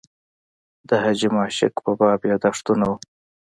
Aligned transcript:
د 0.87 0.89
حاجي 1.03 1.29
ماشک 1.35 1.73
په 1.85 1.91
باب 1.99 2.19
یاداښتونه 2.31 2.85
و. 2.89 2.93